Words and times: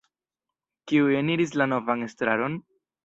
Kiuj 0.91 1.13
eniris 1.19 1.53
la 1.63 1.67
novan 1.75 2.03
estraron? 2.07 2.57